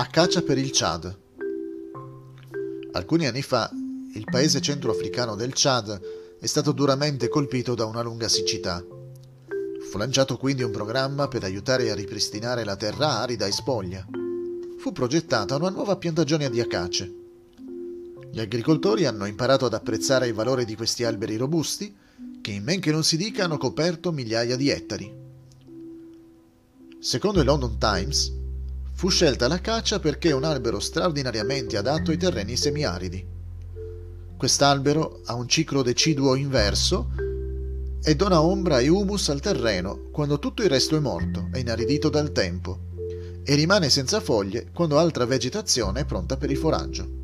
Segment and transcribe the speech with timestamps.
[0.00, 1.14] Acacia per il Chad.
[2.92, 3.70] Alcuni anni fa
[4.14, 6.00] il paese centroafricano del Chad
[6.40, 8.82] è stato duramente colpito da una lunga siccità.
[8.82, 14.06] Fu lanciato quindi un programma per aiutare a ripristinare la terra arida e spoglia.
[14.78, 17.14] Fu progettata una nuova piantagione di acace.
[18.32, 21.94] Gli agricoltori hanno imparato ad apprezzare il valore di questi alberi robusti
[22.40, 25.12] che in men che non si dica hanno coperto migliaia di ettari.
[26.98, 28.38] Secondo il London Times,
[29.00, 33.26] Fu scelta la caccia perché è un albero straordinariamente adatto ai terreni semiaridi.
[34.36, 37.08] Quest'albero ha un ciclo deciduo inverso
[38.02, 42.10] e dona ombra e humus al terreno quando tutto il resto è morto e inaridito
[42.10, 42.88] dal tempo
[43.42, 47.19] e rimane senza foglie quando altra vegetazione è pronta per il foraggio.